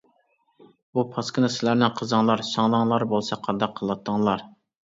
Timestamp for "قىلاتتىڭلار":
3.83-4.47